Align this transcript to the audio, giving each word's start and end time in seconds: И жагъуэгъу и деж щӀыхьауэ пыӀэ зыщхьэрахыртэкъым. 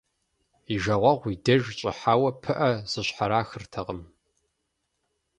И 0.73 0.75
жагъуэгъу 0.83 1.29
и 1.35 1.37
деж 1.45 1.63
щӀыхьауэ 1.77 2.29
пыӀэ 2.41 2.71
зыщхьэрахыртэкъым. 2.91 4.01